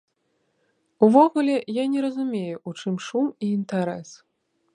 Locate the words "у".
2.69-2.77